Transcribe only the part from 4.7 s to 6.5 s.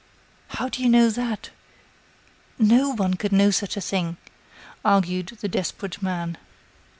argued the desperate man.